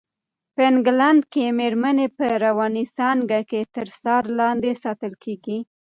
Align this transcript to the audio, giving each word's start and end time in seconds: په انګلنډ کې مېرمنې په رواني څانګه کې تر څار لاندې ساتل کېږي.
په 0.55 0.61
انګلنډ 0.71 1.21
کې 1.33 1.45
مېرمنې 1.59 2.07
په 2.17 2.25
رواني 2.45 2.85
څانګه 2.97 3.39
کې 3.49 3.61
تر 3.75 3.87
څار 4.01 4.23
لاندې 4.39 4.71
ساتل 4.83 5.13
کېږي. 5.23 5.57